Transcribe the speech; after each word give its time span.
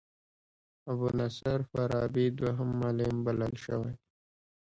ابو 0.91 1.07
نصر 1.19 1.59
فارابي 1.71 2.25
دوهم 2.39 2.69
معلم 2.79 3.15
بلل 3.25 3.53
شوی. 3.65 3.93